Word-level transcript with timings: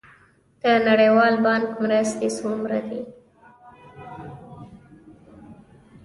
د 0.61 0.63
نړیوال 0.87 1.35
بانک 1.45 1.69
مرستې 1.81 2.27
څومره 2.37 2.77
دي؟ 2.87 3.01